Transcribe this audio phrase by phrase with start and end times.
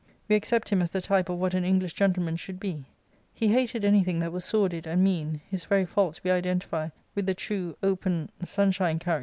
[0.27, 2.85] We accept him as the type of what an English gentleman should be.
[3.35, 7.35] He hated anything that was sordid and mean; his very faults we identify with the
[7.35, 9.19] true, open sunshine character• Fulke Greville, p.